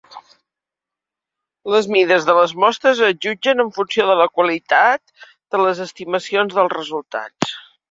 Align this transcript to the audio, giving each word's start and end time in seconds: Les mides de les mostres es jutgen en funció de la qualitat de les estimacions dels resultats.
Les 1.73 1.89
mides 1.95 2.25
de 2.29 2.35
les 2.37 2.55
mostres 2.63 3.03
es 3.09 3.13
jutgen 3.27 3.63
en 3.65 3.71
funció 3.77 4.09
de 4.09 4.17
la 4.23 4.27
qualitat 4.39 5.15
de 5.35 5.63
les 5.67 5.85
estimacions 5.89 6.59
dels 6.59 6.77
resultats. 6.81 7.57